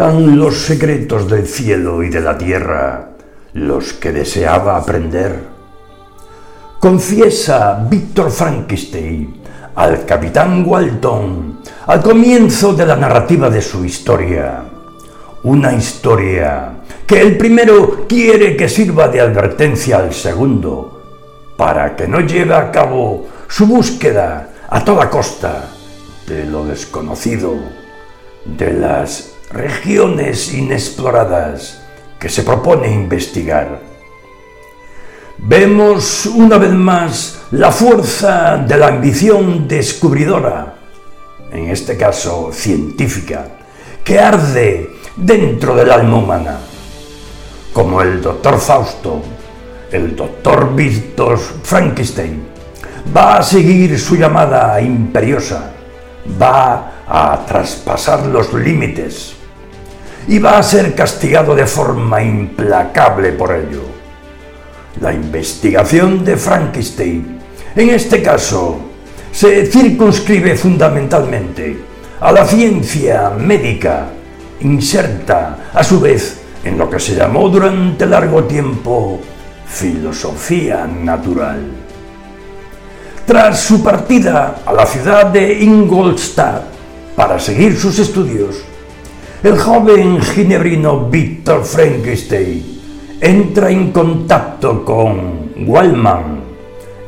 [0.00, 3.10] Los secretos del cielo y de la tierra
[3.52, 5.38] los que deseaba aprender.
[6.80, 9.42] Confiesa Víctor Frankenstein
[9.74, 14.62] al capitán Walton al comienzo de la narrativa de su historia.
[15.42, 21.02] Una historia que el primero quiere que sirva de advertencia al segundo
[21.58, 25.68] para que no lleve a cabo su búsqueda a toda costa
[26.26, 27.54] de lo desconocido,
[28.46, 31.82] de las regiones inexploradas
[32.18, 33.80] que se propone investigar.
[35.38, 40.74] Vemos una vez más la fuerza de la ambición descubridora,
[41.50, 43.48] en este caso científica,
[44.04, 46.58] que arde dentro del alma humana,
[47.72, 49.22] como el doctor Fausto,
[49.90, 52.44] el doctor Víctor Frankenstein,
[53.16, 55.72] va a seguir su llamada imperiosa,
[56.40, 59.39] va a traspasar los límites
[60.28, 63.82] y va a ser castigado de forma implacable por ello.
[65.00, 67.38] La investigación de Frankenstein,
[67.74, 68.80] en este caso,
[69.32, 71.78] se circunscribe fundamentalmente
[72.20, 74.08] a la ciencia médica,
[74.60, 79.20] inserta a su vez en lo que se llamó durante largo tiempo
[79.66, 81.64] filosofía natural.
[83.24, 86.64] Tras su partida a la ciudad de Ingolstadt
[87.14, 88.56] para seguir sus estudios,
[89.42, 92.80] el joven ginebrino Víctor Frankenstein
[93.20, 96.40] entra en contacto con Wallman,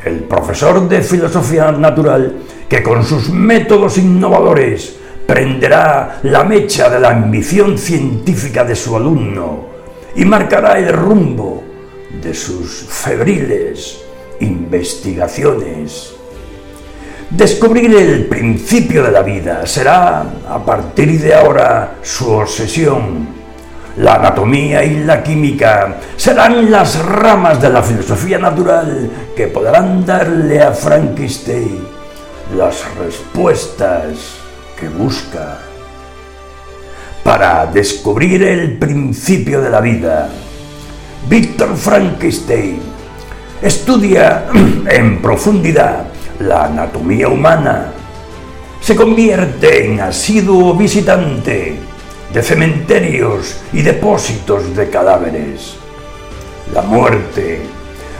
[0.04, 2.36] el profesor de filosofía natural
[2.68, 9.66] que con sus métodos innovadores prenderá la mecha de la ambición científica de su alumno
[10.16, 11.62] y marcará el rumbo
[12.22, 14.02] de sus febriles
[14.40, 16.14] investigaciones.
[17.36, 23.26] Descubrir el principio de la vida será, a partir de ahora, su obsesión.
[23.96, 30.60] La anatomía y la química serán las ramas de la filosofía natural que podrán darle
[30.60, 31.80] a Frankenstein
[32.54, 34.36] las respuestas
[34.78, 35.58] que busca.
[37.24, 40.28] Para descubrir el principio de la vida,
[41.30, 42.78] Víctor Frankenstein
[43.62, 44.44] estudia
[44.86, 47.92] en profundidad la anatomía humana.
[48.80, 51.78] Se convierte en asiduo visitante
[52.32, 55.74] de cementerios y depósitos de cadáveres.
[56.72, 57.60] La muerte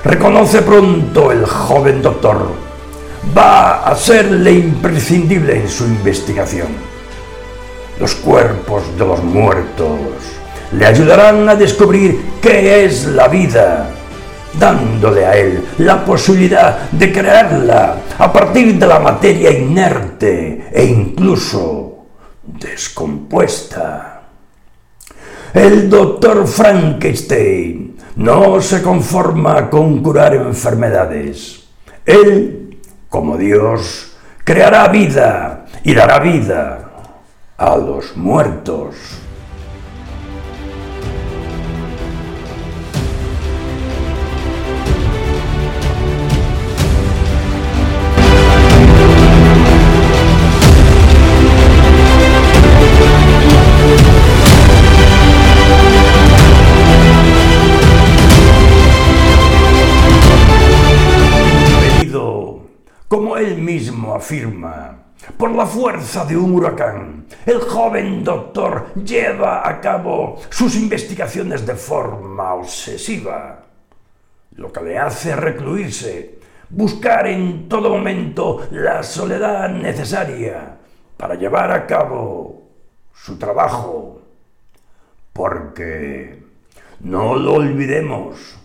[0.04, 2.52] reconoce pronto el joven doctor.
[3.36, 6.68] Va a serle imprescindible en su investigación.
[7.98, 9.98] Los cuerpos de los muertos
[10.72, 13.90] le ayudarán a descubrir qué es la vida,
[14.58, 22.06] dándole a él la posibilidad de crearla a partir de la materia inerte e incluso
[22.42, 24.22] descompuesta.
[25.54, 31.64] El doctor Frankenstein no se conforma con curar enfermedades.
[32.06, 36.90] Él, como Dios, creará vida y dará vida
[37.56, 39.21] a los muertos.
[63.62, 64.98] Mismo afirma,
[65.36, 71.76] por la fuerza de un huracán, el joven doctor lleva a cabo sus investigaciones de
[71.76, 73.66] forma obsesiva,
[74.56, 76.40] lo que le hace recluirse,
[76.70, 80.78] buscar en todo momento la soledad necesaria
[81.16, 82.62] para llevar a cabo
[83.14, 84.20] su trabajo.
[85.32, 86.42] Porque,
[87.00, 88.58] no lo olvidemos,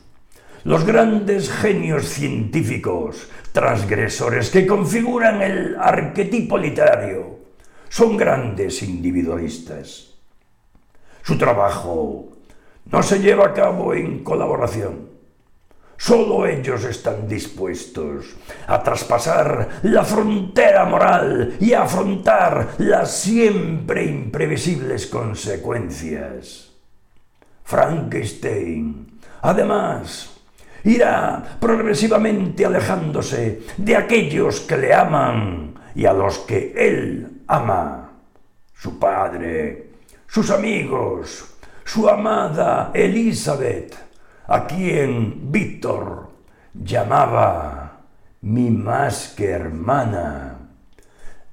[0.63, 7.39] los grandes genios científicos, transgresores que configuran el arquetipo literario,
[7.89, 10.13] son grandes individualistas.
[11.24, 12.38] Su trabajo
[12.86, 15.09] no se lleva a cabo en colaboración.
[15.98, 18.36] Solo ellos están dispuestos
[18.68, 26.74] a traspasar la frontera moral y a afrontar las siempre imprevisibles consecuencias.
[27.63, 30.37] Frankenstein, además,
[30.83, 38.12] irá progresivamente alejándose de aquellos que le aman y a los que él ama,
[38.74, 39.89] su padre,
[40.27, 43.95] sus amigos, su amada Elizabeth,
[44.47, 46.29] a quien Víctor
[46.74, 48.01] llamaba
[48.41, 50.56] mi más que hermana.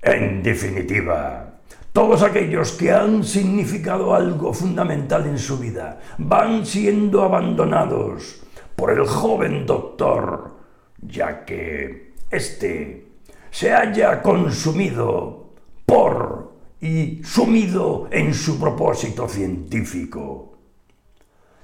[0.03, 1.55] En definitiva,
[1.93, 8.44] todos aquellos que han significado algo fundamental en su vida van siendo abandonados
[8.77, 10.57] por el joven doctor,
[11.01, 13.09] ya que éste
[13.51, 15.53] se haya consumido
[15.87, 20.59] por y sumido en su propósito científico.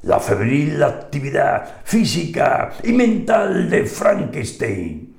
[0.03, 5.15] La febril actividad física y mental de Frankenstein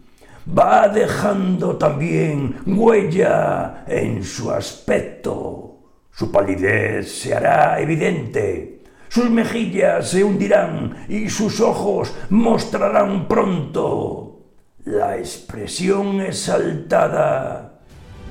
[0.57, 5.77] va dejando también huella en su aspecto.
[6.11, 8.80] Su palidez se hará evidente,
[9.11, 14.39] sus mejillas se hundirán y sus ojos mostrarán pronto
[14.85, 17.81] la expresión exaltada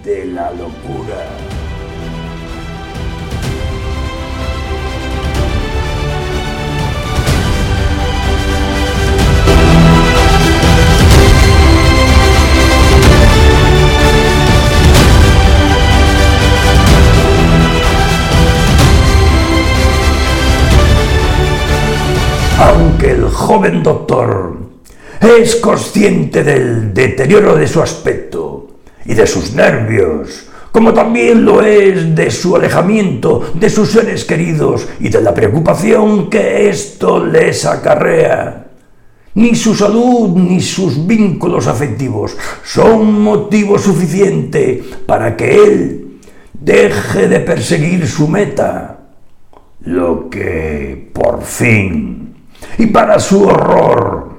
[0.02, 1.69] de la locura.
[23.50, 24.58] Joven doctor
[25.20, 28.68] es consciente del deterioro de su aspecto
[29.04, 34.86] y de sus nervios, como también lo es de su alejamiento de sus seres queridos
[35.00, 38.68] y de la preocupación que esto les acarrea.
[39.34, 46.20] Ni su salud ni sus vínculos afectivos son motivo suficiente para que él
[46.52, 49.00] deje de perseguir su meta,
[49.80, 52.19] lo que por fin
[52.78, 54.30] y para su horror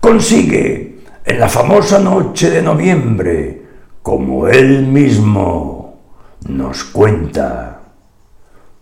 [0.00, 3.62] consigue en la famosa noche de noviembre,
[4.02, 6.00] como él mismo
[6.48, 7.80] nos cuenta.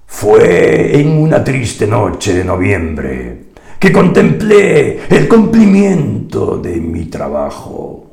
[0.07, 3.49] Fue en una triste noche de noviembre
[3.79, 8.07] que contemplé el cumplimiento de mi trabajo.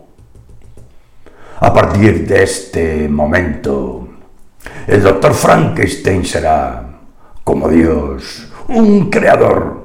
[1.59, 4.07] A partir de este momento,
[4.87, 6.99] el doctor Frankenstein será,
[7.43, 9.84] como Dios, un creador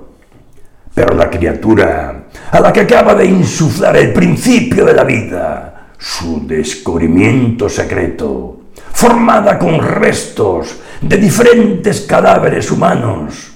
[1.01, 6.47] pero la criatura a la que acaba de insuflar el principio de la vida, su
[6.47, 13.51] descubrimiento secreto, formada con restos de diferentes cadáveres humanos,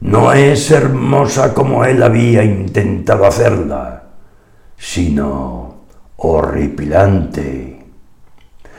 [0.00, 4.04] no es hermosa como él había intentado hacerla,
[4.78, 5.74] sino
[6.16, 7.84] horripilante.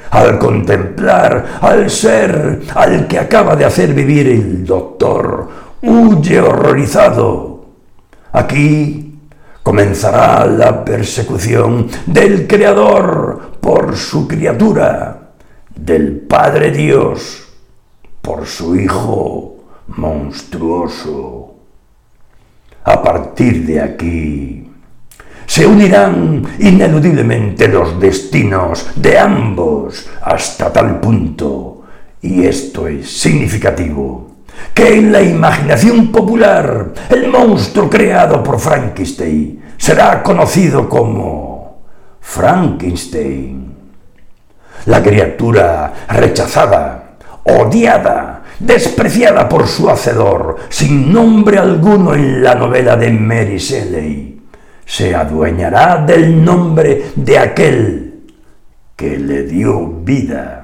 [0.10, 5.48] Al contemplar al ser al que acaba de hacer vivir el doctor,
[5.84, 7.59] huye horrorizado
[8.32, 9.16] Aquí
[9.64, 15.32] comenzará la persecución del Creador por su criatura,
[15.76, 17.48] del Padre Dios
[18.22, 19.56] por su Hijo
[19.88, 21.56] monstruoso.
[22.84, 24.70] A partir de aquí
[25.46, 31.84] se unirán ineludiblemente los destinos de ambos hasta tal punto,
[32.22, 34.29] y esto es significativo
[34.74, 41.82] que en la imaginación popular el monstruo creado por Frankenstein será conocido como
[42.22, 43.76] Frankenstein.
[44.86, 53.12] La criatura rechazada, odiada, despreciada por su hacedor, sin nombre alguno en la novela de
[53.12, 54.42] Mary Shelley,
[54.86, 58.24] se adueñará del nombre de aquel
[58.96, 60.59] que le dio vida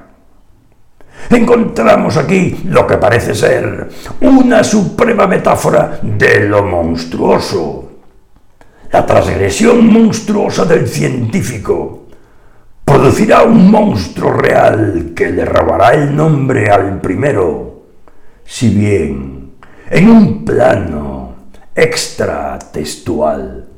[1.29, 3.89] encontramos aquí lo que parece ser
[4.21, 7.91] una suprema metáfora de lo monstruoso.
[8.91, 12.05] La transgresión monstruosa del científico
[12.83, 17.81] producirá un monstruo real que le robará el nombre al primero,
[18.45, 19.51] si bien
[19.89, 21.35] en un plano
[21.75, 23.74] extratextual.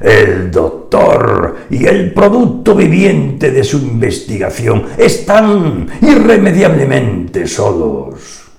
[0.00, 8.50] El doctor y el producto viviente de su investigación están irremediablemente solos.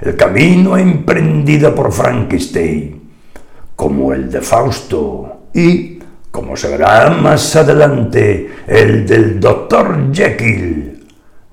[0.00, 3.00] El camino emprendido por Frankenstein,
[3.74, 5.98] como el de Fausto y,
[6.30, 11.04] como se verá más adelante, el del doctor Jekyll,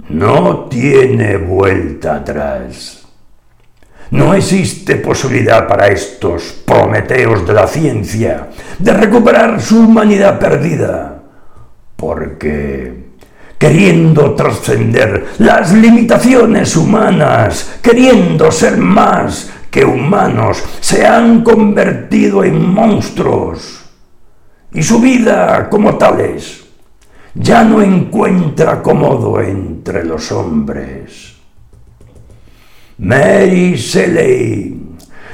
[0.10, 3.04] no tiene vuelta atrás.
[4.12, 11.24] No existe posibilidad para estos prometeos de la ciencia de recuperar su humanidad perdida,
[11.95, 13.05] porque
[13.57, 23.85] queriendo trascender las limitaciones humanas, queriendo ser más que humanos, se han convertido en monstruos.
[24.74, 26.65] Y su vida como tales
[27.33, 31.35] ya no encuentra cómodo entre los hombres.
[32.97, 34.73] Mary Shelley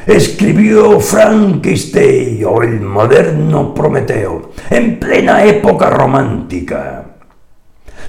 [0.08, 7.04] escribió Frankenstein o el moderno Prometeo en plena época romántica.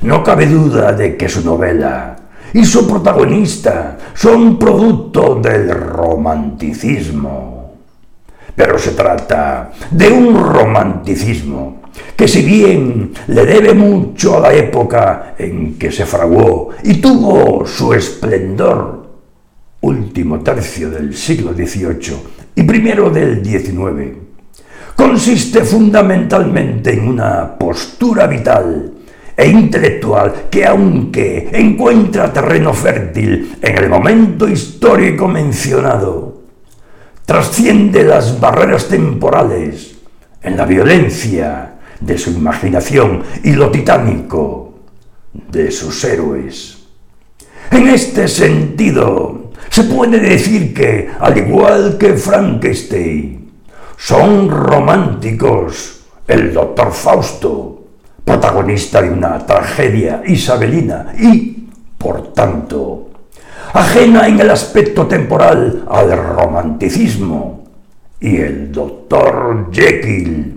[0.00, 2.16] No cabe duda de que su novela
[2.54, 7.74] y su protagonista son producto del romanticismo.
[8.56, 11.82] Pero se trata de un romanticismo
[12.16, 17.66] que si bien le debe mucho a la época en que se fraguó y tuvo
[17.66, 19.01] su esplendor,
[20.12, 22.16] último tercio del siglo XVIII
[22.54, 24.14] y primero del XIX,
[24.94, 28.92] consiste fundamentalmente en una postura vital
[29.34, 36.42] e intelectual que aunque encuentra terreno fértil en el momento histórico mencionado,
[37.24, 39.96] trasciende las barreras temporales
[40.42, 44.74] en la violencia de su imaginación y lo titánico
[45.32, 46.82] de sus héroes.
[47.70, 49.41] En este sentido,
[49.72, 53.50] se puede decir que, al igual que Frankenstein,
[53.96, 57.82] son románticos el doctor Fausto,
[58.22, 63.12] protagonista de una tragedia isabelina y, por tanto,
[63.72, 67.64] ajena en el aspecto temporal al romanticismo,
[68.20, 70.54] y el doctor Jekyll,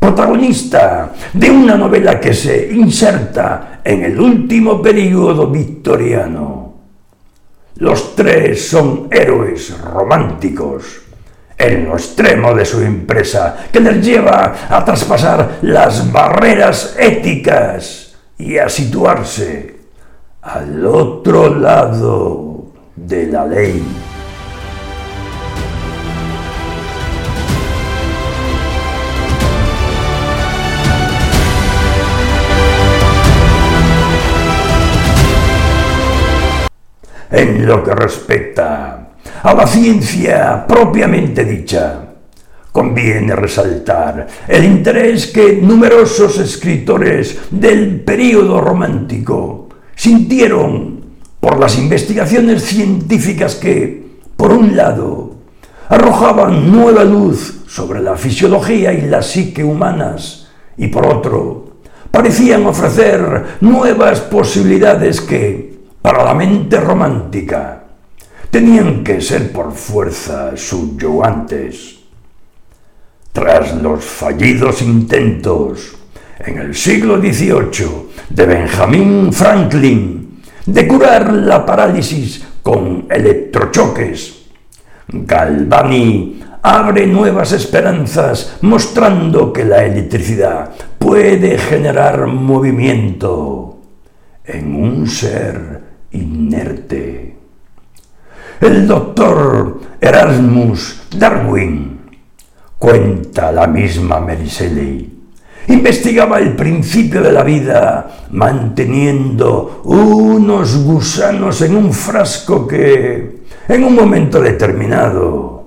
[0.00, 6.65] protagonista de una novela que se inserta en el último período victoriano.
[7.76, 11.02] Los tres son héroes románticos
[11.58, 18.58] en lo extremo de su empresa, que les lleva a traspasar las barreras éticas y
[18.58, 19.76] a situarse
[20.42, 24.05] al otro lado de la ley.
[37.46, 39.10] En lo que respecta
[39.44, 42.02] a la ciencia propiamente dicha.
[42.72, 51.00] Conviene resaltar el interés que numerosos escritores del período romántico sintieron
[51.38, 55.36] por las investigaciones científicas que, por un lado,
[55.88, 61.76] arrojaban nueva luz sobre la fisiología y la psique humanas, y por otro,
[62.10, 65.65] parecían ofrecer nuevas posibilidades que,
[66.06, 67.82] para la mente romántica,
[68.48, 71.98] tenían que ser por fuerza subyugantes.
[73.32, 75.96] Tras los fallidos intentos
[76.38, 84.46] en el siglo XVIII de Benjamin Franklin de curar la parálisis con electrochoques,
[85.08, 90.70] Galvani abre nuevas esperanzas mostrando que la electricidad
[91.00, 93.80] puede generar movimiento
[94.44, 95.85] en un ser
[96.16, 97.36] inerte.
[98.60, 102.00] El doctor Erasmus Darwin,
[102.78, 105.12] cuenta la misma Mary Shelley,
[105.68, 113.94] investigaba el principio de la vida manteniendo unos gusanos en un frasco que, en un
[113.94, 115.66] momento determinado,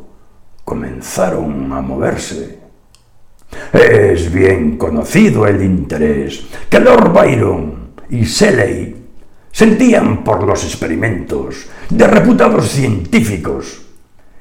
[0.63, 2.59] comenzaron a moverse.
[3.73, 8.98] Es bien conocido el interés que Lord Byron y Shelley
[9.59, 13.81] sentían por los experimentos de reputados científicos.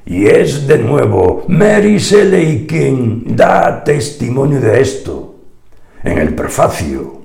[0.06, 5.34] Y es de nuevo Mary Shelley quien da testimonio de esto
[6.04, 7.20] en el prefacio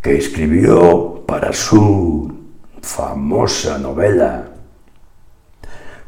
[0.00, 2.32] que escribió para su
[2.80, 4.50] famosa novela.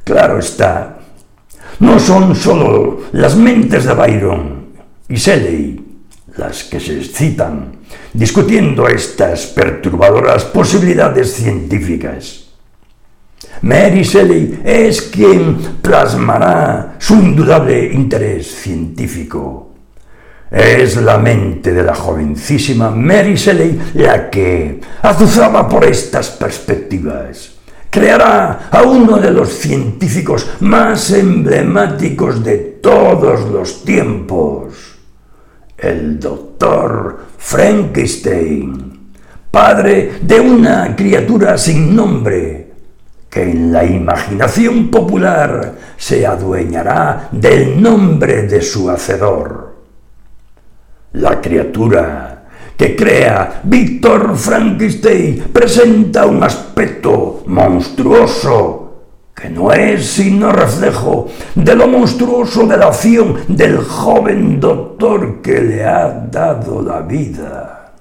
[0.05, 1.01] Claro está,
[1.81, 4.67] no son solo las mentes de Byron
[5.09, 5.86] y Shelley
[6.37, 7.73] las que se excitan
[8.13, 12.45] discutiendo estas perturbadoras posibilidades científicas.
[13.63, 19.71] Mary Shelley es quien plasmará su indudable interés científico.
[20.51, 27.53] Es la mente de la jovencísima Mary Shelley la que, azuzada por estas perspectivas,
[27.91, 34.96] creará a uno de los científicos más emblemáticos de todos los tiempos
[35.79, 39.13] el doctor Frankenstein,
[39.51, 42.73] padre de una criatura sin nombre,
[43.29, 49.77] que en la imaginación popular se adueñará del nombre de su hacedor.
[51.13, 52.45] La criatura
[52.77, 58.86] que crea Víctor Frankenstein presenta un aspecto monstruoso
[59.37, 65.61] que no es sino reflejo de lo monstruoso de la acción del joven doctor que
[65.61, 67.93] le ha dado la vida.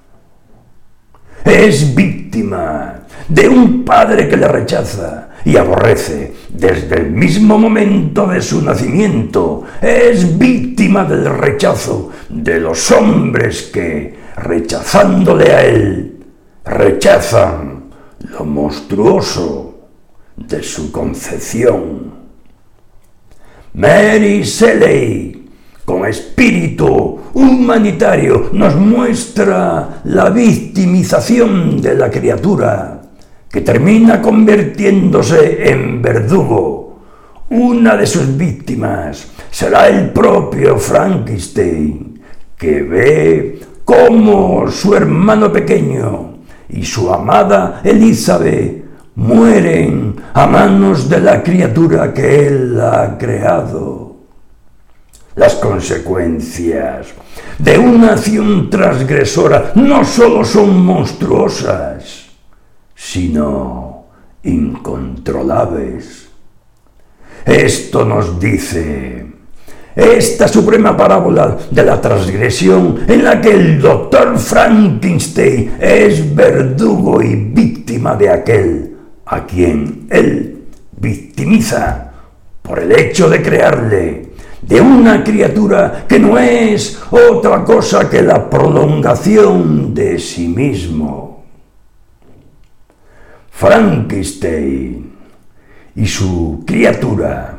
[1.44, 8.40] Es víctima de un padre que le rechaza y aborrece desde el mismo momento de
[8.40, 9.62] su nacimiento.
[9.82, 16.24] Es víctima del rechazo de los hombres que, rechazándole a él,
[16.64, 17.90] rechazan
[18.30, 19.65] lo monstruoso
[20.36, 22.14] de su concepción.
[23.74, 25.48] Mary Shelley,
[25.84, 33.02] con espíritu humanitario, nos muestra la victimización de la criatura,
[33.50, 36.98] que termina convirtiéndose en verdugo.
[37.50, 42.20] Una de sus víctimas será el propio Frankenstein,
[42.56, 46.38] que ve cómo su hermano pequeño
[46.68, 48.85] y su amada Elizabeth
[49.16, 54.16] mueren a manos de la criatura que él ha creado.
[55.34, 57.08] Las consecuencias
[57.58, 62.26] de una acción transgresora no solo son monstruosas,
[62.94, 64.06] sino
[64.42, 66.28] incontrolables.
[67.44, 69.26] Esto nos dice
[69.94, 77.34] esta suprema parábola de la transgresión en la que el doctor Frankenstein es verdugo y
[77.34, 78.85] víctima de aquel
[79.26, 82.12] a quien él victimiza
[82.62, 84.26] por el hecho de crearle
[84.62, 91.44] de una criatura que no es otra cosa que la prolongación de sí mismo.
[93.50, 95.12] Frankenstein
[95.94, 97.58] y su criatura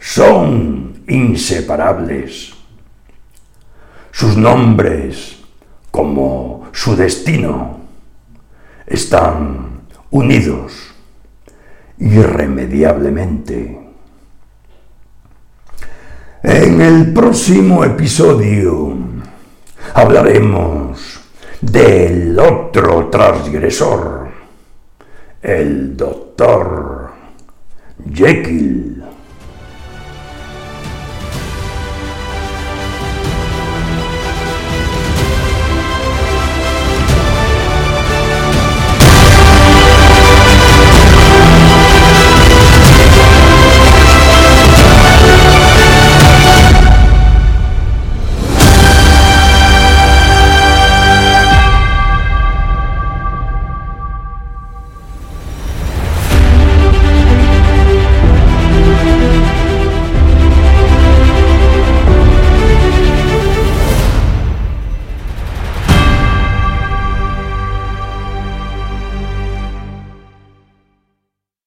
[0.00, 2.52] son inseparables.
[4.10, 5.38] Sus nombres,
[5.90, 7.78] como su destino,
[8.86, 9.71] están
[10.12, 10.94] unidos
[11.98, 13.78] irremediablemente.
[16.42, 18.96] En el próximo episodio
[19.94, 21.20] hablaremos
[21.60, 24.28] del otro transgresor,
[25.42, 27.12] el doctor
[28.12, 28.91] Jekyll.